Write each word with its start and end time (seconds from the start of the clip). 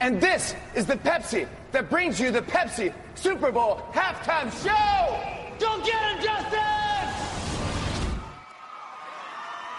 And 0.00 0.20
this 0.20 0.54
is 0.74 0.86
the 0.86 0.96
Pepsi 0.96 1.46
that 1.72 1.90
brings 1.90 2.18
you 2.18 2.30
the 2.30 2.42
Pepsi 2.42 2.92
Super 3.14 3.52
Bowl 3.52 3.82
halftime 3.92 4.50
show. 4.62 5.20
Go 5.58 5.84
get 5.84 6.16
him, 6.16 6.22
Justin! 6.22 6.84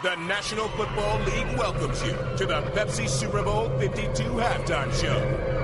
The 0.04 0.16
National 0.28 0.68
Football 0.70 1.20
League 1.22 1.58
welcomes 1.58 2.04
you 2.04 2.12
to 2.38 2.46
the 2.46 2.62
Pepsi 2.74 3.10
Super 3.10 3.42
Bowl 3.42 3.70
52 3.80 4.24
halftime 4.24 4.94
show. 5.02 5.55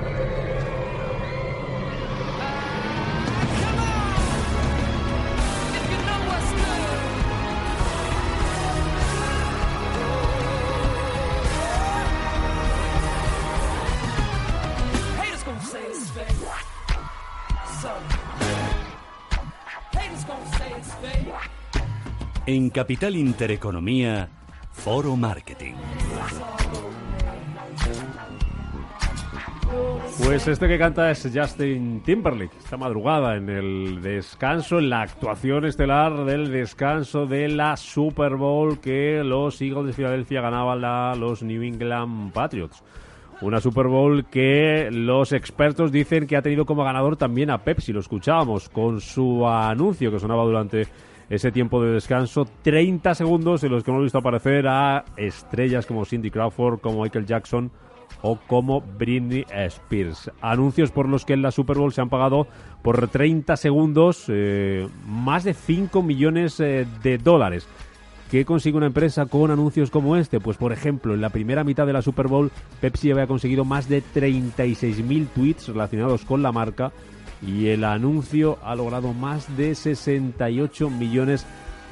En 22.53 22.69
Capital 22.69 23.15
Intereconomía, 23.15 24.27
Foro 24.73 25.15
Marketing. 25.15 25.71
Pues 30.21 30.49
este 30.49 30.67
que 30.67 30.77
canta 30.77 31.09
es 31.11 31.31
Justin 31.33 32.01
Timberlake, 32.03 32.57
esta 32.57 32.75
madrugada 32.75 33.37
en 33.37 33.47
el 33.47 34.01
descanso, 34.01 34.79
en 34.79 34.89
la 34.89 35.03
actuación 35.03 35.63
estelar 35.63 36.25
del 36.25 36.51
descanso 36.51 37.25
de 37.25 37.47
la 37.47 37.77
Super 37.77 38.35
Bowl 38.35 38.81
que 38.81 39.23
los 39.23 39.61
Eagles 39.61 39.85
de 39.85 39.93
Filadelfia 39.93 40.41
ganaban 40.41 40.83
a 40.83 41.15
los 41.15 41.43
New 41.43 41.63
England 41.63 42.33
Patriots. 42.33 42.83
Una 43.39 43.61
Super 43.61 43.87
Bowl 43.87 44.25
que 44.25 44.89
los 44.91 45.31
expertos 45.31 45.89
dicen 45.89 46.27
que 46.27 46.35
ha 46.35 46.41
tenido 46.41 46.65
como 46.65 46.83
ganador 46.83 47.15
también 47.15 47.49
a 47.49 47.59
Pepsi, 47.59 47.93
lo 47.93 48.01
escuchábamos 48.01 48.67
con 48.67 48.99
su 48.99 49.47
anuncio 49.47 50.11
que 50.11 50.19
sonaba 50.19 50.43
durante 50.43 50.89
ese 51.31 51.49
tiempo 51.49 51.81
de 51.81 51.93
descanso, 51.93 52.45
30 52.61 53.15
segundos 53.15 53.63
en 53.63 53.71
los 53.71 53.85
que 53.85 53.91
hemos 53.91 54.03
visto 54.03 54.17
aparecer 54.17 54.67
a 54.67 55.05
estrellas 55.15 55.85
como 55.85 56.03
Cindy 56.03 56.29
Crawford, 56.29 56.81
como 56.81 57.03
Michael 57.03 57.25
Jackson 57.25 57.71
o 58.21 58.35
como 58.35 58.81
Britney 58.81 59.45
Spears. 59.49 60.29
Anuncios 60.41 60.91
por 60.91 61.07
los 61.07 61.23
que 61.23 61.31
en 61.31 61.41
la 61.41 61.51
Super 61.51 61.77
Bowl 61.77 61.93
se 61.93 62.01
han 62.01 62.09
pagado 62.09 62.47
por 62.81 63.07
30 63.07 63.55
segundos 63.55 64.25
eh, 64.27 64.89
más 65.07 65.45
de 65.45 65.53
5 65.53 66.03
millones 66.03 66.59
eh, 66.59 66.85
de 67.01 67.17
dólares. 67.17 67.65
¿Qué 68.29 68.43
consigue 68.43 68.75
una 68.75 68.87
empresa 68.87 69.25
con 69.25 69.51
anuncios 69.51 69.89
como 69.89 70.17
este? 70.17 70.41
Pues 70.41 70.57
por 70.57 70.73
ejemplo, 70.73 71.13
en 71.13 71.21
la 71.21 71.29
primera 71.29 71.63
mitad 71.63 71.87
de 71.87 71.93
la 71.93 72.01
Super 72.01 72.27
Bowl, 72.27 72.51
Pepsi 72.81 73.09
había 73.09 73.27
conseguido 73.27 73.63
más 73.63 73.87
de 73.87 74.03
36.000 74.03 75.27
tweets 75.33 75.69
relacionados 75.69 76.25
con 76.25 76.41
la 76.41 76.51
marca 76.51 76.91
y 77.41 77.67
el 77.67 77.83
anuncio 77.83 78.57
ha 78.63 78.75
logrado 78.75 79.13
más 79.13 79.55
de 79.57 79.75
68 79.75 80.89
millones 80.89 81.45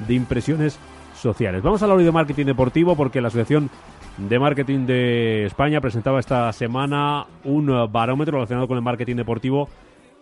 de 0.06 0.14
impresiones 0.14 0.78
sociales. 1.14 1.62
Vamos 1.62 1.82
a 1.82 1.84
hablar 1.84 1.98
hoy 1.98 2.04
de 2.04 2.12
marketing 2.12 2.46
deportivo 2.46 2.96
porque 2.96 3.20
la 3.20 3.28
Asociación 3.28 3.70
de 4.16 4.38
Marketing 4.38 4.86
de 4.86 5.46
España 5.46 5.80
presentaba 5.80 6.20
esta 6.20 6.52
semana 6.52 7.26
un 7.44 7.66
barómetro 7.90 8.36
relacionado 8.36 8.68
con 8.68 8.76
el 8.76 8.82
marketing 8.82 9.16
deportivo 9.16 9.68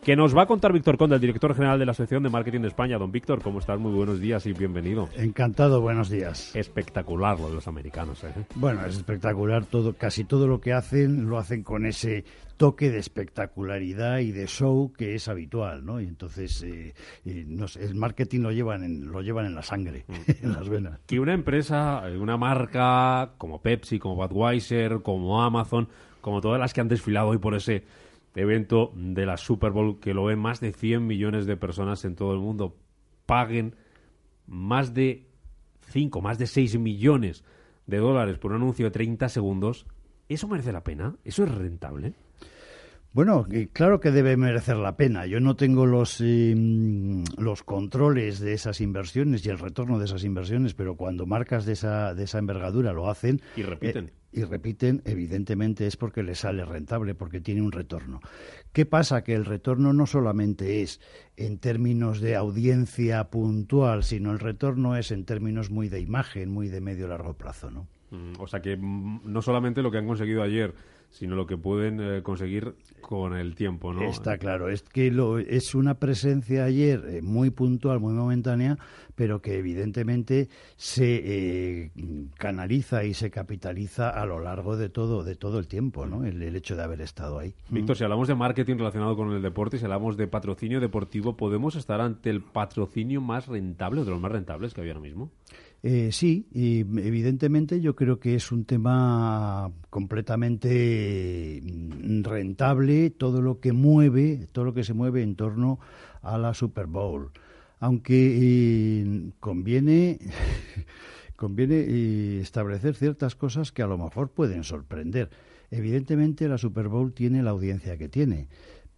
que 0.03 0.16
nos 0.16 0.36
va 0.36 0.42
a 0.42 0.47
contar 0.47 0.72
Víctor 0.72 0.97
Conde, 0.97 1.16
el 1.16 1.20
director 1.20 1.54
general 1.54 1.78
de 1.78 1.84
la 1.84 1.92
Asociación 1.92 2.22
de 2.22 2.31
Marketing 2.31 2.60
de 2.60 2.69
España. 2.69 2.98
Don 2.98 3.10
Víctor, 3.10 3.42
¿cómo 3.42 3.59
estás? 3.59 3.78
Muy 3.78 3.92
buenos 3.92 4.20
días 4.20 4.47
y 4.47 4.53
bienvenido. 4.53 5.09
Encantado, 5.16 5.81
buenos 5.81 6.09
días. 6.09 6.54
Espectacular 6.54 7.38
lo 7.38 7.48
de 7.48 7.54
los 7.56 7.69
americanos. 7.69 8.22
¿eh? 8.25 8.32
Bueno, 8.54 8.87
es 8.87 8.97
espectacular 8.97 9.66
todo, 9.66 9.94
casi 9.94 10.25
todo 10.25 10.47
lo 10.47 10.60
que 10.60 10.72
hacen 10.72 11.28
lo 11.28 11.38
hacen 11.38 11.62
con 11.62 11.84
ese 11.84 12.25
toque 12.56 12.91
de 12.91 12.98
espectacularidad 12.98 14.19
y 14.19 14.32
de 14.32 14.47
show 14.47 14.92
que 14.97 15.14
es 15.14 15.28
habitual, 15.28 15.84
¿no? 15.84 16.00
Y 16.00 16.06
entonces, 16.06 16.62
eh, 16.62 16.94
eh, 17.25 17.44
no 17.47 17.69
sé, 17.69 17.84
el 17.84 17.94
marketing 17.94 18.41
lo 18.41 18.50
llevan 18.50 18.84
en, 18.84 19.06
lo 19.12 19.20
llevan 19.20 19.47
en 19.47 19.54
la 19.54 19.62
sangre, 19.62 20.04
en 20.42 20.53
las 20.53 20.69
venas. 20.69 21.00
Que 21.06 21.20
una 21.20 21.34
empresa, 21.34 22.03
una 22.19 22.37
marca 22.37 23.32
como 23.37 23.60
Pepsi, 23.60 23.98
como 23.98 24.16
Budweiser, 24.16 25.03
como 25.03 25.42
Amazon, 25.42 25.88
como 26.20 26.41
todas 26.41 26.58
las 26.58 26.72
que 26.72 26.81
han 26.81 26.88
desfilado 26.88 27.28
hoy 27.28 27.38
por 27.38 27.54
ese 27.54 27.84
evento 28.38 28.93
de 28.94 29.26
la 29.26 29.37
Super 29.37 29.72
Bowl 29.72 30.00
que 30.00 30.15
lo 30.15 30.25
ven 30.25 30.38
más 30.38 30.60
de 30.60 30.72
100 30.72 31.06
millones 31.06 31.47
de 31.47 31.56
personas 31.56 32.04
en 32.04 32.15
todo 32.15 32.32
el 32.32 32.38
mundo, 32.38 32.76
paguen 33.26 33.75
más 34.47 34.94
de 34.94 35.26
5, 35.91 36.21
más 36.21 36.38
de 36.38 36.47
6 36.47 36.78
millones 36.78 37.44
de 37.87 37.99
dólares 37.99 38.38
por 38.38 38.53
un 38.53 38.59
anuncio 38.59 38.87
de 38.87 38.91
30 38.91 39.28
segundos, 39.28 39.87
¿eso 40.28 40.49
merece 40.49 40.72
la 40.72 40.84
pena? 40.84 41.16
¿Eso 41.25 41.44
es 41.44 41.54
rentable? 41.54 42.15
Bueno, 43.12 43.47
claro 43.72 44.00
que 44.00 44.10
debe 44.10 44.37
merecer 44.37 44.76
la 44.76 44.97
pena. 44.97 45.26
Yo 45.26 45.41
no 45.41 45.56
tengo 45.56 45.87
los, 45.87 46.20
eh, 46.20 46.55
los 47.38 47.62
controles 47.62 48.38
de 48.38 48.53
esas 48.53 48.81
inversiones 48.81 49.44
y 49.44 49.49
el 49.49 49.59
retorno 49.59 49.99
de 49.99 50.05
esas 50.05 50.25
inversiones, 50.25 50.75
pero 50.75 50.94
cuando 50.94 51.26
marcas 51.26 51.65
de 51.65 51.72
esa, 51.72 52.15
de 52.15 52.25
esa 52.25 52.38
envergadura 52.38 52.93
lo 52.93 53.09
hacen. 53.09 53.41
Y 53.56 53.62
repiten. 53.62 54.09
Eh, 54.09 54.12
y 54.32 54.44
repiten, 54.44 55.02
evidentemente 55.04 55.86
es 55.86 55.96
porque 55.96 56.22
les 56.22 56.40
sale 56.40 56.64
rentable, 56.64 57.14
porque 57.14 57.40
tiene 57.40 57.62
un 57.62 57.72
retorno. 57.72 58.20
¿Qué 58.72 58.84
pasa? 58.84 59.24
Que 59.24 59.34
el 59.34 59.44
retorno 59.44 59.92
no 59.92 60.06
solamente 60.06 60.82
es 60.82 61.00
en 61.36 61.58
términos 61.58 62.20
de 62.20 62.36
audiencia 62.36 63.30
puntual, 63.30 64.04
sino 64.04 64.32
el 64.32 64.38
retorno 64.38 64.96
es 64.96 65.10
en 65.10 65.24
términos 65.24 65.70
muy 65.70 65.88
de 65.88 66.00
imagen, 66.00 66.50
muy 66.50 66.68
de 66.68 66.80
medio 66.80 67.08
largo 67.08 67.34
plazo, 67.34 67.70
¿no? 67.70 67.88
Mm, 68.10 68.40
o 68.40 68.46
sea 68.46 68.60
que 68.60 68.76
mm, 68.76 69.20
no 69.24 69.42
solamente 69.42 69.82
lo 69.82 69.90
que 69.90 69.98
han 69.98 70.06
conseguido 70.06 70.42
ayer 70.42 70.74
sino 71.10 71.36
lo 71.36 71.46
que 71.46 71.56
pueden 71.56 72.00
eh, 72.00 72.22
conseguir 72.22 72.74
con 73.00 73.34
el 73.34 73.54
tiempo, 73.54 73.92
¿no? 73.92 74.02
Está 74.02 74.38
claro, 74.38 74.69
es 74.69 74.82
que 74.82 75.10
lo, 75.10 75.38
es 75.38 75.74
una 75.74 75.94
presencia 75.94 76.64
ayer 76.64 77.04
eh, 77.08 77.22
muy 77.22 77.50
puntual, 77.50 78.00
muy 78.00 78.12
momentánea, 78.12 78.78
pero 79.14 79.41
que 79.41 79.58
evidentemente 79.58 80.48
se 80.76 81.22
eh, 81.24 81.91
canaliza 82.36 83.04
y 83.04 83.14
se 83.14 83.30
capitaliza 83.30 84.10
a 84.10 84.26
lo 84.26 84.41
largo 84.41 84.76
de 84.76 84.91
todo, 84.91 85.24
de 85.24 85.34
todo 85.34 85.58
el 85.58 85.66
tiempo, 85.66 86.06
¿no? 86.06 86.24
El, 86.24 86.42
el, 86.42 86.54
hecho 86.54 86.76
de 86.76 86.82
haber 86.82 87.00
estado 87.00 87.38
ahí. 87.38 87.54
Víctor, 87.70 87.96
si 87.96 88.04
hablamos 88.04 88.28
de 88.28 88.34
marketing 88.34 88.76
relacionado 88.76 89.16
con 89.16 89.32
el 89.32 89.42
deporte, 89.42 89.78
si 89.78 89.84
hablamos 89.84 90.16
de 90.16 90.28
patrocinio 90.28 90.80
deportivo, 90.80 91.36
¿podemos 91.36 91.75
estar 91.76 92.00
ante 92.00 92.30
el 92.30 92.42
patrocinio 92.42 93.20
más 93.20 93.48
rentable 93.48 94.02
o 94.02 94.04
de 94.04 94.10
los 94.10 94.20
más 94.20 94.32
rentables 94.32 94.75
que 94.75 94.82
había 94.82 94.92
ahora 94.92 95.02
mismo? 95.02 95.30
Eh, 95.82 96.10
sí, 96.10 96.48
y 96.52 96.80
evidentemente 96.80 97.80
yo 97.80 97.94
creo 97.94 98.18
que 98.18 98.34
es 98.34 98.50
un 98.50 98.64
tema 98.64 99.70
completamente 99.90 101.60
mm, 101.62 102.24
rentable 102.24 103.10
todo 103.10 103.40
lo 103.40 103.60
que 103.60 103.72
mueve, 103.72 104.48
todo 104.50 104.64
lo 104.66 104.74
que 104.74 104.82
se 104.82 104.92
mueve 104.92 105.22
en 105.22 105.36
torno 105.36 105.78
a 106.22 106.36
la 106.36 106.52
Super 106.54 106.86
Bowl. 106.86 107.30
Aunque 107.78 108.38
eh, 108.40 109.30
conviene, 109.38 110.18
conviene 111.36 111.76
eh, 111.76 112.40
establecer 112.40 112.96
ciertas 112.96 113.36
cosas 113.36 113.70
que 113.70 113.82
a 113.82 113.86
lo 113.86 113.98
mejor 113.98 114.30
pueden 114.30 114.64
sorprender. 114.64 115.30
Evidentemente 115.70 116.48
la 116.48 116.58
Super 116.58 116.88
Bowl 116.88 117.12
tiene 117.12 117.42
la 117.42 117.50
audiencia 117.50 117.96
que 117.96 118.08
tiene, 118.08 118.48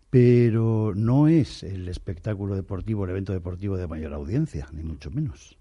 pero 0.09 0.95
no 0.95 1.29
es 1.29 1.63
el 1.63 1.89
espectáculo 1.89 2.55
deportivo, 2.55 3.05
el 3.05 3.11
evento 3.11 3.35
deportivo 3.35 3.77
de 3.77 3.87
mayor 3.87 4.15
audiencia, 4.15 4.67
ni 4.73 4.83
mucho 4.83 5.11
menos. 5.11 5.60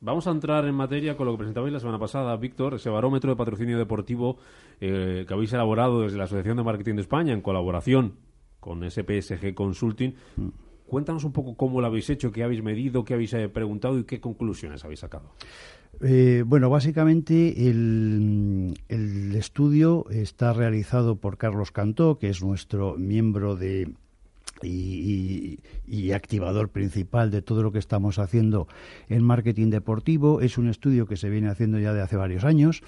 Vamos 0.00 0.26
a 0.26 0.30
entrar 0.30 0.64
en 0.66 0.74
materia 0.74 1.16
con 1.16 1.26
lo 1.26 1.32
que 1.32 1.38
presentabais 1.38 1.72
la 1.72 1.80
semana 1.80 1.98
pasada, 1.98 2.36
Víctor, 2.36 2.74
ese 2.74 2.90
barómetro 2.90 3.30
de 3.30 3.36
patrocinio 3.36 3.76
deportivo 3.76 4.38
eh, 4.80 5.24
que 5.26 5.34
habéis 5.34 5.52
elaborado 5.52 6.02
desde 6.02 6.16
la 6.16 6.24
Asociación 6.24 6.56
de 6.58 6.62
Marketing 6.62 6.94
de 6.94 7.00
España 7.00 7.32
en 7.32 7.40
colaboración 7.40 8.14
con 8.60 8.88
SPSG 8.88 9.54
Consulting. 9.54 10.14
Mm. 10.36 10.48
Cuéntanos 10.86 11.24
un 11.24 11.32
poco 11.32 11.56
cómo 11.56 11.80
lo 11.80 11.86
habéis 11.88 12.08
hecho, 12.08 12.32
qué 12.32 12.44
habéis 12.44 12.62
medido, 12.62 13.04
qué 13.04 13.14
habéis 13.14 13.34
eh, 13.34 13.48
preguntado 13.48 13.98
y 13.98 14.04
qué 14.04 14.20
conclusiones 14.20 14.84
habéis 14.84 15.00
sacado. 15.00 15.32
Eh, 16.00 16.44
bueno, 16.46 16.70
básicamente 16.70 17.68
el, 17.68 18.78
el, 18.88 19.34
estudio 19.34 20.06
está 20.10 20.52
realizado 20.52 21.16
por 21.16 21.36
Carlos 21.36 21.72
Cantó, 21.72 22.18
que 22.18 22.28
es 22.28 22.42
nuestro 22.42 22.96
miembro 22.96 23.56
de 23.56 23.92
y, 24.62 25.58
activador 26.12 26.70
principal 26.70 27.30
de 27.30 27.42
todo 27.42 27.62
lo 27.62 27.70
que 27.70 27.78
estamos 27.78 28.18
haciendo 28.18 28.66
en 29.08 29.22
marketing 29.22 29.70
deportivo. 29.70 30.40
Es 30.40 30.58
un 30.58 30.68
estudio 30.68 31.06
que 31.06 31.16
se 31.16 31.28
viene 31.28 31.48
haciendo 31.48 31.78
ya 31.78 31.92
de 31.92 32.00
hace 32.00 32.16
varios 32.16 32.44
años 32.44 32.82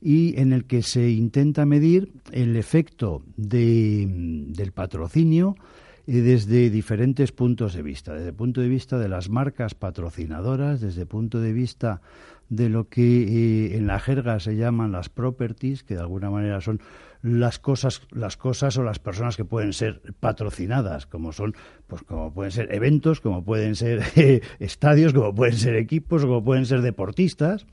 y 0.00 0.38
en 0.40 0.52
el 0.52 0.64
que 0.64 0.82
se 0.82 1.10
intenta 1.10 1.66
medir 1.66 2.12
el 2.32 2.56
efecto 2.56 3.22
del 3.36 4.72
patrocinio 4.74 5.56
eh, 6.06 6.20
desde 6.20 6.68
diferentes 6.68 7.32
puntos 7.32 7.74
de 7.74 7.82
vista, 7.82 8.12
desde 8.12 8.28
el 8.28 8.34
punto 8.34 8.60
de 8.60 8.68
vista 8.68 8.98
de 8.98 9.08
las 9.08 9.30
marcas 9.30 9.74
patrocinadoras, 9.74 10.80
desde 10.80 11.02
el 11.02 11.08
punto 11.08 11.40
de 11.40 11.52
vista 11.52 12.02
de 12.50 12.68
lo 12.68 12.88
que 12.88 13.22
eh, 13.22 13.76
en 13.76 13.86
la 13.86 13.98
jerga 13.98 14.38
se 14.40 14.56
llaman 14.56 14.92
las 14.92 15.08
properties, 15.08 15.82
que 15.82 15.94
de 15.94 16.00
alguna 16.00 16.30
manera 16.30 16.60
son 16.60 16.80
las 17.24 17.58
cosas, 17.58 18.02
las 18.10 18.36
cosas 18.36 18.76
o 18.76 18.82
las 18.82 18.98
personas 18.98 19.34
que 19.34 19.46
pueden 19.46 19.72
ser 19.72 20.02
patrocinadas, 20.20 21.06
como 21.06 21.32
son, 21.32 21.54
pues 21.86 22.02
como 22.02 22.34
pueden 22.34 22.52
ser 22.52 22.74
eventos, 22.74 23.22
como 23.22 23.42
pueden 23.42 23.76
ser 23.76 24.02
eh, 24.16 24.42
estadios, 24.58 25.14
como 25.14 25.34
pueden 25.34 25.56
ser 25.56 25.76
equipos, 25.76 26.26
como 26.26 26.44
pueden 26.44 26.66
ser 26.66 26.82
deportistas, 26.82 27.66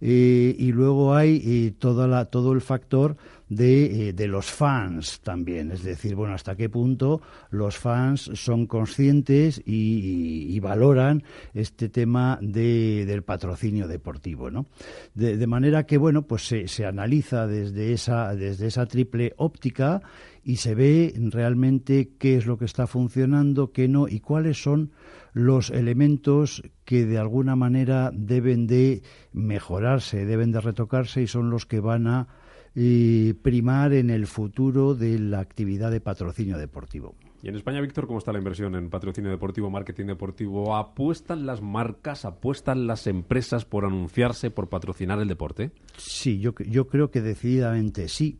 y 0.00 0.72
luego 0.72 1.14
hay 1.16 1.74
toda 1.78 2.06
la, 2.06 2.26
todo 2.26 2.52
el 2.52 2.60
factor 2.60 3.16
eh, 3.58 4.12
de, 4.12 4.26
los 4.28 4.46
fans 4.46 5.20
también. 5.20 5.70
Es 5.70 5.82
decir, 5.82 6.14
bueno, 6.14 6.34
hasta 6.34 6.56
qué 6.56 6.68
punto 6.68 7.20
los 7.50 7.76
fans 7.76 8.30
son 8.34 8.66
conscientes 8.66 9.62
y, 9.64 10.58
valoran 10.60 11.24
este 11.54 11.88
tema 11.88 12.38
de, 12.40 13.04
del 13.04 13.24
patrocinio 13.24 13.88
deportivo, 13.88 14.48
¿no? 14.48 14.66
De, 15.14 15.46
manera 15.48 15.86
que, 15.86 15.98
bueno, 15.98 16.22
pues 16.22 16.46
se, 16.46 16.68
se, 16.68 16.86
analiza 16.86 17.48
desde 17.48 17.92
esa, 17.92 18.34
desde 18.36 18.68
esa 18.68 18.86
triple 18.86 19.34
óptica 19.36 20.02
y 20.44 20.56
se 20.56 20.74
ve 20.74 21.12
realmente 21.32 22.10
qué 22.18 22.36
es 22.36 22.46
lo 22.46 22.58
que 22.58 22.64
está 22.64 22.86
funcionando, 22.86 23.72
qué 23.72 23.88
no 23.88 24.06
y 24.08 24.20
cuáles 24.20 24.62
son 24.62 24.92
los 25.32 25.70
elementos 25.70 26.62
que 26.84 27.06
de 27.06 27.18
alguna 27.18 27.56
manera 27.56 28.10
deben 28.12 28.66
de 28.66 29.02
mejorarse, 29.32 30.26
deben 30.26 30.52
de 30.52 30.60
retocarse 30.60 31.22
y 31.22 31.26
son 31.26 31.50
los 31.50 31.66
que 31.66 31.80
van 31.80 32.06
a 32.06 32.28
y 32.74 33.34
primar 33.34 33.92
en 33.92 34.10
el 34.10 34.26
futuro 34.26 34.94
de 34.94 35.18
la 35.18 35.40
actividad 35.40 35.90
de 35.90 36.00
patrocinio 36.00 36.58
deportivo. 36.58 37.14
Y 37.42 37.48
en 37.48 37.56
España, 37.56 37.80
Víctor, 37.80 38.06
¿cómo 38.06 38.20
está 38.20 38.32
la 38.32 38.38
inversión 38.38 38.76
en 38.76 38.88
patrocinio 38.88 39.28
deportivo, 39.28 39.68
marketing 39.68 40.06
deportivo? 40.06 40.76
¿Apuestan 40.76 41.44
las 41.44 41.60
marcas, 41.60 42.24
apuestan 42.24 42.86
las 42.86 43.08
empresas 43.08 43.64
por 43.64 43.84
anunciarse, 43.84 44.52
por 44.52 44.68
patrocinar 44.68 45.18
el 45.18 45.26
deporte? 45.26 45.72
Sí, 45.96 46.38
yo, 46.38 46.54
yo 46.64 46.86
creo 46.86 47.10
que 47.10 47.20
decididamente 47.20 48.08
sí. 48.08 48.38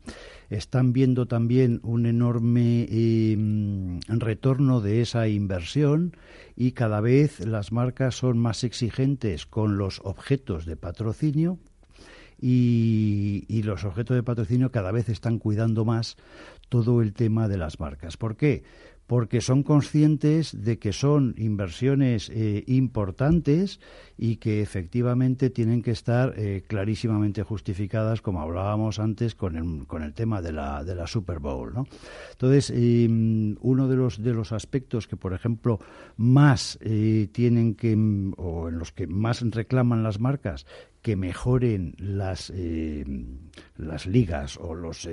Están 0.50 0.92
viendo 0.92 1.26
también 1.26 1.80
un 1.82 2.06
enorme 2.06 2.86
em, 2.90 3.98
retorno 4.06 4.80
de 4.80 5.00
esa 5.00 5.26
inversión 5.26 6.16
y 6.54 6.70
cada 6.70 7.00
vez 7.00 7.40
las 7.40 7.72
marcas 7.72 8.14
son 8.14 8.38
más 8.38 8.62
exigentes 8.62 9.46
con 9.46 9.78
los 9.78 10.00
objetos 10.04 10.64
de 10.64 10.76
patrocinio 10.76 11.58
y, 12.42 13.62
los 13.62 13.84
objetos 13.84 14.16
de 14.16 14.24
patrocinio 14.24 14.72
cada 14.72 14.90
vez 14.90 15.08
están 15.08 15.38
cuidando 15.38 15.84
más 15.84 16.16
todo 16.68 17.00
el 17.00 17.12
tema 17.12 17.46
de 17.46 17.56
las 17.56 17.78
marcas. 17.78 18.16
¿Por 18.16 18.36
qué? 18.36 18.64
Porque 19.06 19.40
son 19.40 19.62
conscientes 19.62 20.62
de 20.64 20.78
que 20.78 20.92
son 20.92 21.34
inversiones 21.36 22.30
eh, 22.30 22.64
importantes 22.66 23.80
y 24.16 24.36
que 24.36 24.62
efectivamente 24.62 25.50
tienen 25.50 25.82
que 25.82 25.90
estar 25.90 26.34
eh, 26.36 26.62
clarísimamente 26.66 27.42
justificadas, 27.42 28.22
como 28.22 28.40
hablábamos 28.40 28.98
antes 28.98 29.34
con 29.34 29.56
el, 29.56 29.86
con 29.86 30.02
el 30.02 30.14
tema 30.14 30.40
de 30.40 30.52
la, 30.52 30.84
de 30.84 30.94
la 30.94 31.06
Super 31.06 31.40
Bowl. 31.40 31.74
¿no? 31.74 31.86
Entonces, 32.30 32.70
em, 32.70 33.56
uno 33.60 33.88
de 33.88 33.96
los, 33.96 34.22
de 34.22 34.32
los 34.32 34.52
aspectos 34.52 35.08
que, 35.08 35.16
por 35.16 35.34
ejemplo, 35.34 35.78
más 36.16 36.78
eh, 36.80 37.28
tienen 37.32 37.74
que, 37.74 37.92
o 38.36 38.68
en 38.68 38.78
los 38.78 38.92
que 38.92 39.06
más 39.06 39.42
reclaman 39.42 40.02
las 40.02 40.20
marcas, 40.20 40.66
que 41.02 41.16
mejoren 41.16 41.96
las, 41.98 42.52
las 43.76 44.06
ligas 44.06 44.56
o 44.56 44.72
los 44.72 45.08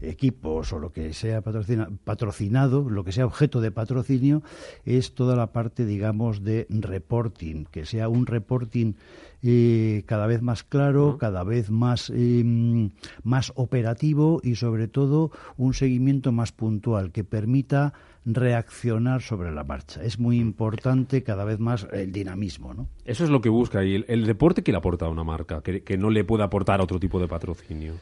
equipos 0.00 0.72
o 0.72 0.78
lo 0.78 0.92
que 0.92 1.12
sea 1.12 1.42
patrocinado, 1.42 2.88
lo 2.94 3.04
que 3.04 3.12
sea 3.12 3.26
objeto 3.26 3.60
de 3.60 3.70
patrocinio, 3.70 4.42
es 4.84 5.14
toda 5.14 5.36
la 5.36 5.52
parte, 5.52 5.84
digamos, 5.84 6.42
de 6.42 6.66
reporting, 6.70 7.64
que 7.70 7.84
sea 7.84 8.08
un 8.08 8.26
reporting 8.26 8.94
eh, 9.42 10.04
cada 10.06 10.26
vez 10.26 10.40
más 10.40 10.64
claro, 10.64 11.18
cada 11.18 11.44
vez 11.44 11.70
más, 11.70 12.08
em, 12.08 12.90
más 13.22 13.52
operativo 13.56 14.40
y 14.42 14.54
sobre 14.54 14.88
todo 14.88 15.30
un 15.58 15.74
seguimiento 15.74 16.32
más 16.32 16.52
puntual 16.52 17.12
que 17.12 17.24
permita 17.24 17.92
reaccionar 18.24 19.20
sobre 19.20 19.52
la 19.52 19.64
marcha. 19.64 20.02
Es 20.02 20.18
muy 20.18 20.38
importante 20.38 21.22
cada 21.22 21.44
vez 21.44 21.58
más 21.58 21.86
el 21.92 22.10
dinamismo. 22.10 22.72
¿no? 22.72 22.88
Eso 23.04 23.24
es 23.24 23.30
lo 23.30 23.42
que 23.42 23.50
busca. 23.50 23.84
¿Y 23.84 24.02
el, 24.06 24.24
deporte 24.24 24.62
que 24.62 24.72
le 24.72 24.78
aporta 24.78 25.06
a 25.06 25.10
una 25.10 25.24
marca? 25.24 25.60
Que, 25.60 25.82
que 25.82 25.98
no 25.98 26.08
le 26.08 26.24
puede 26.24 26.44
aportar 26.44 26.80
otro 26.80 26.98
tipo 26.98 27.20
de 27.20 27.28
patrocinio. 27.28 27.94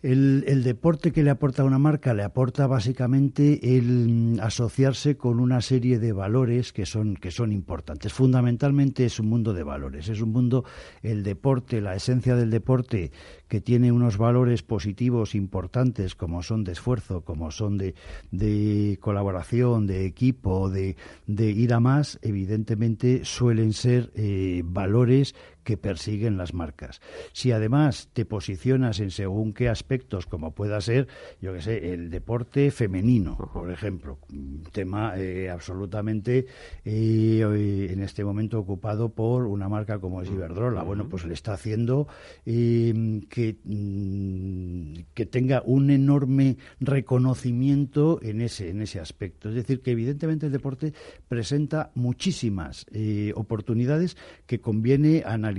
El, 0.00 0.62
deporte 0.62 1.10
que 1.10 1.24
le 1.24 1.30
aporta 1.30 1.62
a 1.62 1.64
una 1.64 1.80
marca 1.80 2.14
le 2.14 2.22
aporta 2.22 2.68
básicamente 2.68 3.76
el 3.76 4.08
mm, 4.08 4.40
asociarse 4.40 5.16
con 5.16 5.40
una 5.40 5.60
serie 5.60 5.98
de 5.98 6.12
valores 6.12 6.72
que 6.72 6.86
son, 6.86 7.16
que 7.16 7.32
son 7.32 7.50
importantes. 7.50 8.12
Fundamentalmente 8.12 9.04
es 9.04 9.18
un 9.18 9.28
mundo 9.28 9.52
de 9.54 9.64
valores. 9.64 10.08
Es 10.08 10.20
un 10.20 10.30
mundo, 10.30 10.64
el 11.02 11.24
deporte, 11.24 11.80
la 11.80 11.96
esencia 11.96 12.36
del 12.36 12.50
deporte, 12.50 13.10
que 13.48 13.60
tiene 13.60 13.90
unos 13.90 14.18
valores 14.18 14.62
positivos 14.62 15.34
importantes 15.34 16.14
como 16.14 16.44
son 16.44 16.62
de 16.62 16.72
esfuerzo, 16.72 17.22
como 17.22 17.50
son 17.50 17.76
de, 17.76 17.96
de 18.30 18.98
colaboración, 19.00 19.88
de 19.88 20.06
equipo, 20.06 20.70
de, 20.70 20.96
de, 21.26 21.50
ir 21.50 21.72
a 21.72 21.80
más, 21.80 22.20
evidentemente 22.22 23.24
suelen 23.24 23.72
ser 23.72 24.12
eh, 24.14 24.62
valores 24.64 25.34
que 25.68 25.76
persiguen 25.76 26.38
las 26.38 26.54
marcas. 26.54 27.02
Si 27.34 27.52
además 27.52 28.08
te 28.14 28.24
posicionas 28.24 29.00
en 29.00 29.10
según 29.10 29.52
qué 29.52 29.68
aspectos, 29.68 30.24
como 30.24 30.54
pueda 30.54 30.80
ser, 30.80 31.08
yo 31.42 31.52
que 31.52 31.60
sé, 31.60 31.92
el 31.92 32.08
deporte 32.08 32.70
femenino, 32.70 33.36
por 33.52 33.70
ejemplo, 33.70 34.18
un 34.32 34.62
tema 34.72 35.18
eh, 35.18 35.50
absolutamente 35.50 36.46
eh, 36.86 37.88
en 37.90 38.02
este 38.02 38.24
momento 38.24 38.58
ocupado 38.58 39.10
por 39.10 39.44
una 39.44 39.68
marca 39.68 39.98
como 39.98 40.22
es 40.22 40.30
Iberdrola. 40.30 40.82
Bueno, 40.84 41.06
pues 41.06 41.26
le 41.26 41.34
está 41.34 41.52
haciendo 41.52 42.08
eh, 42.46 43.20
que, 43.28 43.58
mm, 43.62 45.12
que 45.12 45.26
tenga 45.26 45.62
un 45.66 45.90
enorme 45.90 46.56
reconocimiento 46.80 48.20
en 48.22 48.40
ese, 48.40 48.70
en 48.70 48.80
ese 48.80 49.00
aspecto. 49.00 49.50
Es 49.50 49.54
decir, 49.54 49.82
que 49.82 49.90
evidentemente 49.90 50.46
el 50.46 50.52
deporte 50.52 50.94
presenta 51.28 51.90
muchísimas 51.94 52.86
oportunidades 53.34 54.16
que 54.46 54.60
conviene 54.60 55.24
analizar 55.26 55.57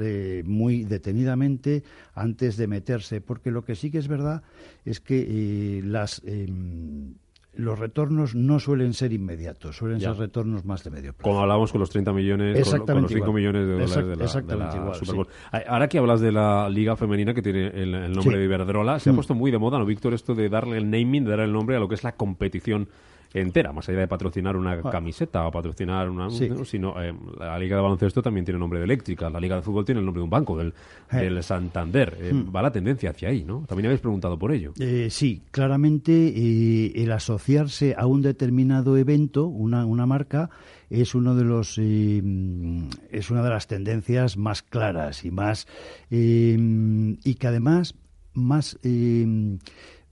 eh, 0.00 0.42
muy 0.44 0.84
detenidamente 0.84 1.82
antes 2.14 2.56
de 2.56 2.66
meterse, 2.66 3.20
porque 3.20 3.50
lo 3.50 3.64
que 3.64 3.74
sí 3.74 3.90
que 3.90 3.98
es 3.98 4.08
verdad 4.08 4.42
es 4.84 5.00
que 5.00 5.26
eh, 5.28 5.82
las 5.82 6.22
em, 6.24 7.14
los 7.54 7.78
retornos 7.78 8.34
no 8.34 8.58
suelen 8.58 8.94
ser 8.94 9.12
inmediatos, 9.12 9.76
suelen 9.76 10.00
ser 10.00 10.16
retornos 10.16 10.64
más 10.64 10.84
de 10.84 10.90
medio 10.90 11.12
plazo. 11.12 11.28
Como 11.28 11.40
hablábamos 11.40 11.70
con 11.70 11.80
los 11.80 11.90
30 11.90 12.12
millones, 12.12 12.68
con, 12.70 13.02
los 13.02 13.12
5 13.12 13.32
millones 13.32 13.66
de 13.66 13.72
dólares 13.72 14.46
de 14.46 14.56
la, 14.56 14.94
Super 14.94 15.14
Bowl. 15.14 15.28
Ahora 15.68 15.86
que 15.88 15.98
hablas 15.98 16.20
de 16.20 16.32
la 16.32 16.68
Liga 16.70 16.96
Femenina, 16.96 17.34
que 17.34 17.42
tiene 17.42 17.66
el, 17.66 18.12
nombre 18.12 18.38
de 18.38 18.44
Iberdrola, 18.44 18.98
se 18.98 19.10
ha 19.10 19.12
mm. 19.12 19.16
puesto 19.16 19.34
muy 19.34 19.50
de 19.50 19.58
moda, 19.58 19.78
¿no, 19.78 19.84
Víctor? 19.84 20.14
Esto 20.14 20.34
de 20.34 20.48
darle 20.48 20.78
el 20.78 20.90
naming, 20.90 21.24
de 21.24 21.30
darle 21.30 21.44
el 21.44 21.52
nombre 21.52 21.76
a 21.76 21.78
lo 21.78 21.88
que 21.88 21.94
es 21.94 22.04
la 22.04 22.12
competición 22.12 22.88
entera, 23.34 23.72
más 23.72 23.88
allá 23.88 24.00
de 24.00 24.08
patrocinar 24.08 24.56
una 24.56 24.80
camiseta 24.82 25.46
o 25.46 25.50
patrocinar 25.50 26.08
una... 26.10 26.28
Sino, 26.30 27.02
eh, 27.02 27.14
la 27.38 27.58
Liga 27.58 27.76
de 27.76 27.82
Baloncesto 27.82 28.22
también 28.22 28.44
tiene 28.44 28.58
nombre 28.58 28.78
de 28.78 28.84
eléctrica, 28.84 29.30
la 29.30 29.40
Liga 29.40 29.56
de 29.56 29.62
Fútbol 29.62 29.84
tiene 29.84 30.00
el 30.00 30.04
nombre 30.04 30.20
de 30.20 30.24
un 30.24 30.30
banco, 30.30 30.56
del, 30.56 30.74
eh. 31.10 31.16
del 31.16 31.42
Santander. 31.42 32.16
Eh, 32.20 32.32
hmm. 32.32 32.54
Va 32.54 32.62
la 32.62 32.72
tendencia 32.72 33.10
hacia 33.10 33.28
ahí, 33.28 33.44
¿no? 33.44 33.64
También 33.66 33.86
habéis 33.86 34.00
preguntado 34.00 34.38
por 34.38 34.52
ello. 34.52 34.72
sí, 35.08 35.42
claramente 35.50 37.02
el 37.02 37.12
asociarse 37.12 37.94
a 37.96 38.06
un 38.06 38.22
determinado 38.22 38.96
evento, 38.96 39.46
una, 39.46 39.86
una 39.86 40.06
marca, 40.06 40.50
es 40.90 41.14
uno 41.14 41.34
de 41.34 41.44
los 41.44 41.78
es 41.78 43.30
una 43.30 43.42
de 43.42 43.48
las 43.48 43.66
tendencias 43.66 44.36
más 44.36 44.62
claras 44.62 45.24
y 45.24 45.30
más 45.30 45.66
y 46.10 47.34
que 47.34 47.46
además 47.46 47.94
más 48.34 48.78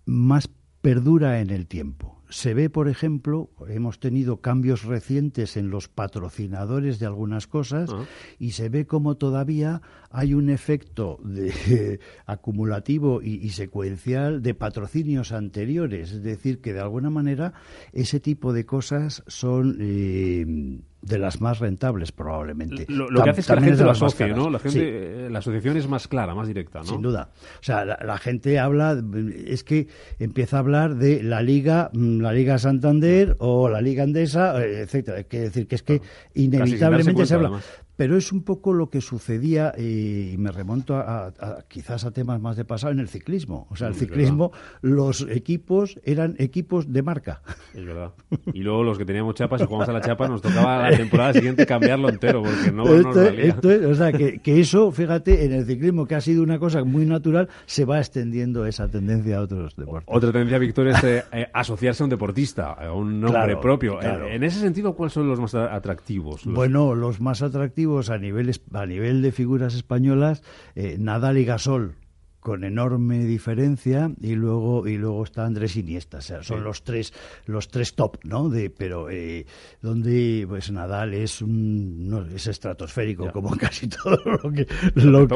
más 0.06 0.50
perdura 0.80 1.40
en 1.40 1.50
el 1.50 1.66
tiempo 1.66 2.19
se 2.30 2.54
ve, 2.54 2.70
por 2.70 2.88
ejemplo, 2.88 3.50
hemos 3.68 4.00
tenido 4.00 4.40
cambios 4.40 4.84
recientes 4.84 5.56
en 5.56 5.70
los 5.70 5.88
patrocinadores 5.88 6.98
de 6.98 7.06
algunas 7.06 7.46
cosas 7.46 7.90
ah. 7.92 8.04
y 8.38 8.52
se 8.52 8.68
ve 8.68 8.86
como 8.86 9.16
todavía 9.16 9.82
hay 10.10 10.34
un 10.34 10.48
efecto 10.48 11.18
de, 11.24 12.00
acumulativo 12.26 13.20
y, 13.22 13.50
secuencial 13.50 14.42
de 14.42 14.54
patrocinios 14.54 15.32
anteriores. 15.32 16.12
Es 16.12 16.22
decir, 16.22 16.60
que 16.60 16.72
de 16.72 16.80
alguna 16.80 17.10
manera 17.10 17.52
ese 17.92 18.20
tipo 18.20 18.52
de 18.52 18.64
cosas 18.64 19.22
son 19.26 19.76
eh, 19.80 20.80
de 21.02 21.18
las 21.18 21.40
más 21.40 21.58
rentables 21.58 22.12
probablemente. 22.12 22.86
Lo, 22.88 23.08
que 23.22 23.30
hace 23.30 23.40
es 23.40 23.46
que 23.46 23.54
la 23.54 23.62
gente 23.62 23.84
lo 23.84 23.90
asocie, 23.90 24.28
¿no? 24.28 24.50
La, 24.50 24.58
gente, 24.58 25.26
eh, 25.26 25.30
la 25.30 25.38
asociación 25.38 25.76
es 25.76 25.88
más 25.88 26.08
clara, 26.08 26.34
más 26.34 26.46
directa, 26.46 26.80
¿no? 26.80 26.86
Sin 26.86 27.02
duda. 27.02 27.30
O 27.60 27.62
sea, 27.62 27.84
la, 27.84 28.18
gente 28.18 28.58
habla, 28.58 29.02
es 29.46 29.64
que 29.64 29.88
empieza 30.18 30.56
a 30.56 30.60
hablar 30.60 30.96
de 30.96 31.22
la 31.22 31.42
Liga, 31.42 31.90
mm, 31.92 32.20
la 32.20 32.32
Liga 32.32 32.58
Santander 32.58 33.36
o 33.38 33.68
la 33.68 33.80
Liga 33.80 34.02
Andesa, 34.02 34.62
eh, 34.62 34.82
etcétera. 34.82 35.20
Es 35.20 35.28
decir, 35.28 35.66
que 35.66 35.74
es 35.74 35.82
que 35.82 36.02
inevitablemente 36.34 37.26
se 37.26 37.34
habla 37.34 37.60
pero 38.00 38.16
es 38.16 38.32
un 38.32 38.44
poco 38.44 38.72
lo 38.72 38.88
que 38.88 39.02
sucedía, 39.02 39.74
y 39.76 40.34
me 40.38 40.50
remonto 40.50 40.96
a, 40.96 41.34
quizás 41.68 42.06
a 42.06 42.12
temas 42.12 42.40
más 42.40 42.56
de 42.56 42.64
pasado, 42.64 42.94
en 42.94 42.98
el 42.98 43.10
ciclismo. 43.10 43.66
O 43.68 43.76
sea, 43.76 43.88
el 43.88 43.94
ciclismo, 43.94 44.52
los 44.80 45.26
equipos 45.30 46.00
eran 46.02 46.34
equipos 46.38 46.90
de 46.90 47.02
marca. 47.02 47.42
Es 47.74 47.84
verdad. 47.84 48.12
Y 48.54 48.62
luego 48.62 48.84
los 48.84 48.96
que 48.96 49.04
teníamos 49.04 49.34
chapas, 49.34 49.60
y 49.60 49.66
jugamos 49.66 49.86
a 49.90 49.92
la 49.92 50.00
chapa, 50.00 50.28
nos 50.28 50.40
tocaba 50.40 50.88
la 50.88 50.96
temporada 50.96 51.34
siguiente 51.34 51.66
cambiarlo 51.66 52.08
entero, 52.08 52.42
porque 52.42 52.72
no, 52.72 52.84
nos 52.86 53.14
valía. 53.14 53.54
o 53.86 53.94
sea, 53.94 54.12
que, 54.12 54.38
que, 54.38 54.60
eso, 54.60 54.90
fíjate, 54.92 55.44
en 55.44 55.52
el 55.52 55.66
ciclismo, 55.66 56.06
que 56.06 56.14
ha 56.14 56.22
sido 56.22 56.42
una 56.42 56.58
cosa 56.58 56.82
muy 56.84 57.04
natural, 57.04 57.50
se 57.66 57.84
va 57.84 57.98
extendiendo 57.98 58.64
esa 58.64 58.88
tendencia 58.88 59.36
a 59.36 59.42
otros 59.42 59.76
deportes. 59.76 60.08
Otra 60.10 60.32
tendencia, 60.32 60.56
Víctor, 60.56 60.88
es 60.88 61.04
eh, 61.04 61.22
eh, 61.32 61.48
asociarse 61.52 62.02
a 62.02 62.04
un 62.04 62.10
deportista, 62.10 62.72
a 62.72 62.94
un 62.94 63.20
nombre 63.20 63.58
propio. 63.58 64.00
En, 64.00 64.42
ese 64.42 64.58
sentido, 64.58 64.94
¿cuáles 64.94 65.12
son 65.12 65.28
los 65.28 65.38
más 65.38 65.54
atractivos? 65.54 66.46
Bueno, 66.46 66.94
los 66.94 67.20
más 67.20 67.42
atractivos 67.42 67.89
a 67.98 68.18
nivel, 68.18 68.50
a 68.72 68.86
nivel 68.86 69.22
de 69.22 69.32
figuras 69.32 69.74
españolas, 69.74 70.42
eh, 70.74 70.96
Nadal 70.98 71.38
y 71.38 71.44
Gasol 71.44 71.96
con 72.40 72.64
enorme 72.64 73.24
diferencia 73.24 74.10
y 74.20 74.34
luego 74.34 74.86
y 74.86 74.96
luego 74.96 75.22
está 75.24 75.44
Andrés 75.44 75.76
Iniesta. 75.76 76.18
O 76.18 76.22
sea 76.22 76.42
son 76.42 76.64
los 76.64 76.82
tres 76.82 77.12
los 77.46 77.68
tres 77.68 77.94
top 77.94 78.16
no 78.24 78.48
de 78.48 78.70
pero 78.70 79.10
eh, 79.10 79.46
donde 79.82 80.46
pues 80.48 80.70
Nadal 80.72 81.14
es 81.14 81.42
un 81.42 82.08
no, 82.08 82.22
es 82.22 82.46
estratosférico 82.46 83.30
como 83.30 83.50
casi 83.58 83.88
todo 83.88 84.18
lo 84.24 84.52
que 84.52 84.66
lo, 84.94 85.28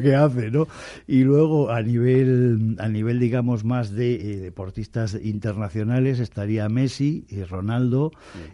que, 0.00 0.14
hace. 0.14 0.50
no 0.50 0.66
y 1.06 1.22
luego 1.22 1.70
a 1.70 1.80
nivel 1.82 2.76
a 2.78 2.88
nivel 2.88 3.20
digamos 3.20 3.64
más 3.64 3.92
de 3.92 4.14
eh, 4.14 4.36
deportistas 4.38 5.16
internacionales 5.22 6.18
estaría 6.18 6.68
Messi 6.68 7.24
y 7.28 7.44
Ronaldo 7.44 8.10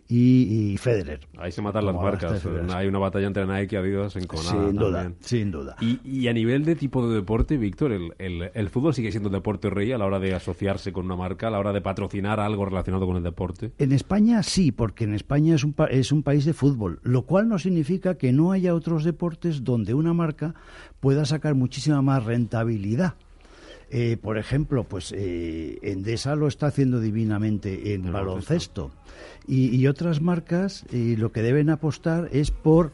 y, 0.09 0.77
Federer. 0.79 1.21
Ahí 1.39 1.53
se 1.53 1.63
matan 1.63 1.87
las 1.87 1.95
marcas. 1.95 2.47
Hay 2.75 2.87
una 2.87 2.99
batalla 2.99 3.27
entre 3.27 3.47
Nike 3.47 3.77
y 3.77 3.79
Adidas 3.79 4.17
en 4.17 4.27
Conada 4.27 4.69
sin 4.69 4.77
duda 4.77 5.13
sin 5.21 5.51
duda. 5.51 5.77
Y, 5.81 6.01
y 6.05 6.29
a 6.29 6.33
nivel 6.33 6.65
de 6.65 6.77
tipo 6.77 7.09
de 7.09 7.15
deporte 7.15 7.46
Víctor, 7.49 7.93
el, 7.93 8.69
fútbol 8.71 8.95
sigue 8.95 9.11
siendo 9.11 9.29
deporte 9.29 9.71
rey 9.71 9.93
a 9.93 9.99
la 9.99 10.07
hora 10.07 10.19
de 10.19 10.35
asociarse 10.35 10.93
con 10.93 11.05
una 11.05 11.17
marca, 11.17 11.49
a 11.49 11.51
la 11.51 11.59
hora 11.59 11.73
de 11.73 11.81
patrocinar 11.81 12.41
algo 12.41 12.65
relacionado 12.65 13.07
con 13.07 13.17
el 13.17 13.23
deporte? 13.23 13.73
En 13.79 13.93
España 13.93 14.43
sí, 14.43 14.73
porque 14.73 15.05
en 15.05 15.15
España 15.15 15.55
es 15.55 15.63
un, 15.63 15.75
es 15.91 16.11
un 16.11 16.23
país 16.23 16.45
de 16.45 16.53
fútbol, 16.53 16.99
lo 17.03 17.23
cual 17.23 17.49
no 17.49 17.59
significa 17.59 18.17
que 18.17 18.33
no 18.33 18.53
haya 18.53 18.75
otros 18.75 19.05
deportes 19.05 19.63
donde 19.63 19.95
una 19.95 20.13
marca 20.13 20.55
pueda 20.99 21.25
sacar 21.25 21.55
muchísima 21.55 22.03
más 22.03 22.25
rentabilidad. 22.25 23.15
Eh, 23.89 24.17
por 24.21 24.37
ejemplo, 24.37 24.85
pues 24.85 25.13
eh, 25.17 25.79
Endesa 25.83 26.35
lo 26.35 26.49
está 26.49 26.67
haciendo 26.67 27.01
divinamente 27.01 27.95
en 27.95 28.13
baloncesto. 28.13 28.91
Y, 29.47 29.87
otras 29.87 30.21
marcas 30.21 30.85
eh, 30.93 31.15
lo 31.17 31.31
que 31.31 31.41
deben 31.41 31.71
apostar 31.71 32.29
es 32.33 32.51
por 32.51 32.93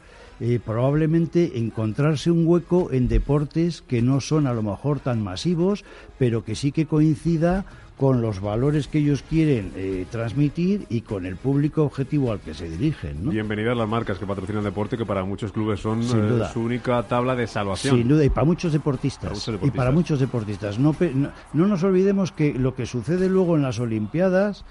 probablemente 0.65 1.59
encontrarse 1.59 2.31
un 2.31 2.47
hueco 2.47 2.91
en 2.93 3.09
deportes 3.09 3.83
que 3.83 4.03
no 4.03 4.21
son 4.21 4.47
a 4.47 4.53
lo 4.53 4.63
mejor 4.63 4.99
tan 4.99 5.23
masivos, 5.23 5.85
pero 6.19 6.45
que 6.45 6.57
sí 6.57 6.73
que 6.73 6.87
coincida 6.87 7.65
con 7.97 8.23
los 8.23 8.41
valores 8.41 8.89
que 8.89 8.99
ellos 8.99 9.23
quieren 9.23 9.73
eh, 9.77 10.07
transmitir 10.11 10.87
y 10.89 11.03
con 11.03 11.27
el 11.27 11.37
público 11.37 11.85
objetivo 11.85 12.33
al 12.33 12.41
que 12.41 12.55
se 12.55 12.69
dirigen. 12.69 13.29
Bienvenidas 13.29 13.77
las 13.77 13.89
marcas 13.89 14.19
que 14.19 14.27
patrocinan 14.27 14.59
el 14.59 14.65
deporte, 14.65 14.97
que 14.97 15.07
para 15.07 15.25
muchos 15.25 15.53
clubes 15.53 15.81
son 15.81 16.03
eh, 16.03 16.45
su 16.53 16.61
única 16.61 17.03
tabla 17.05 17.37
de 17.37 17.47
salvación. 17.47 17.97
Sin 17.97 18.09
duda, 18.09 18.25
y 18.25 18.31
para 18.31 18.45
muchos 18.45 18.73
deportistas. 18.73 19.51
Y 19.63 19.71
para 19.71 19.91
muchos 19.91 20.21
deportistas. 20.21 20.79
no, 20.79 20.95
no 21.53 21.67
nos 21.67 21.83
olvidemos 21.83 22.33
que 22.33 22.55
lo 22.55 22.75
que 22.75 22.87
sucede 22.87 23.29
luego 23.29 23.57
en 23.57 23.63
las 23.63 23.79
Olimpiadas 23.79 24.65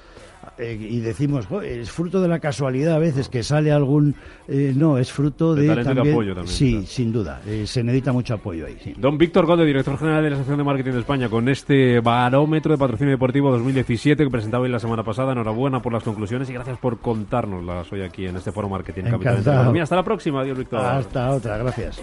eh, 0.57 0.77
y 0.79 0.99
decimos, 0.99 1.47
es 1.63 1.91
fruto 1.91 2.21
de 2.21 2.27
la 2.27 2.39
casualidad 2.39 2.95
a 2.95 2.99
veces 2.99 3.29
que 3.29 3.43
sale 3.43 3.71
algún... 3.71 4.15
Eh, 4.47 4.73
no, 4.75 4.97
es 4.97 5.11
fruto 5.11 5.53
de... 5.53 5.67
también, 5.83 6.13
apoyo 6.13 6.33
también. 6.33 6.55
Sí, 6.55 6.83
sin 6.85 7.11
duda. 7.11 7.41
Eh, 7.45 7.65
se 7.67 7.83
necesita 7.83 8.11
mucho 8.11 8.33
apoyo 8.33 8.65
ahí. 8.65 8.93
Don 8.97 9.17
Víctor 9.17 9.45
Golde, 9.45 9.65
director 9.65 9.97
general 9.97 10.23
de 10.23 10.29
la 10.29 10.35
Asociación 10.35 10.57
de 10.57 10.63
Marketing 10.63 10.91
de 10.91 10.99
España, 10.99 11.29
con 11.29 11.47
este 11.47 11.99
barómetro 11.99 12.71
de 12.71 12.77
patrocinio 12.77 13.10
deportivo 13.11 13.51
2017 13.51 14.23
que 14.23 14.29
presentaba 14.29 14.63
hoy 14.63 14.69
la 14.69 14.79
semana 14.79 15.03
pasada. 15.03 15.33
Enhorabuena 15.33 15.81
por 15.81 15.93
las 15.93 16.03
conclusiones 16.03 16.49
y 16.49 16.53
gracias 16.53 16.77
por 16.79 16.99
contárnoslas 16.99 17.91
hoy 17.91 18.01
aquí 18.01 18.25
en 18.25 18.37
este 18.37 18.51
foro 18.51 18.69
Marketing 18.69 19.03
Capital. 19.03 19.37
Hasta 19.81 19.95
la 19.95 20.03
próxima, 20.03 20.43
Dios 20.43 20.57
Víctor. 20.57 20.79
Hasta 20.79 21.31
otra, 21.31 21.57
gracias. 21.57 22.01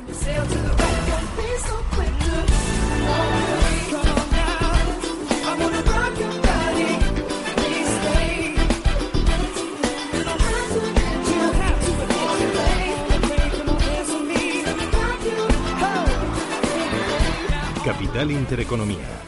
Capital 17.85 18.31
Intereconomía. 18.31 19.28